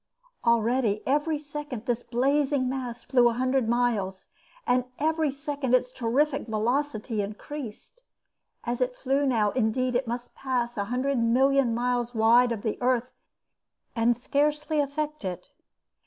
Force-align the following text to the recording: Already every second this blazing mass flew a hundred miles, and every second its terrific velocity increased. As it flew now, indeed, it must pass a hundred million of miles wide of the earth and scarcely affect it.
Already 0.43 1.03
every 1.05 1.37
second 1.37 1.85
this 1.85 2.01
blazing 2.01 2.67
mass 2.67 3.03
flew 3.03 3.29
a 3.29 3.33
hundred 3.33 3.69
miles, 3.69 4.29
and 4.65 4.85
every 4.97 5.29
second 5.29 5.75
its 5.75 5.91
terrific 5.91 6.47
velocity 6.47 7.21
increased. 7.21 8.01
As 8.63 8.81
it 8.81 8.95
flew 8.95 9.27
now, 9.27 9.51
indeed, 9.51 9.93
it 9.95 10.07
must 10.07 10.33
pass 10.33 10.75
a 10.75 10.85
hundred 10.85 11.19
million 11.19 11.67
of 11.67 11.73
miles 11.75 12.15
wide 12.15 12.51
of 12.51 12.63
the 12.63 12.79
earth 12.81 13.11
and 13.95 14.17
scarcely 14.17 14.79
affect 14.79 15.23
it. 15.23 15.49